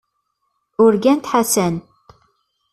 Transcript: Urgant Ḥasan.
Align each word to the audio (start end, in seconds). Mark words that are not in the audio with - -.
Urgant 0.85 1.25
Ḥasan. 1.31 1.75